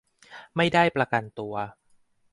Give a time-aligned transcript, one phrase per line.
[0.55, 1.53] ไม่ได้ประกันตัว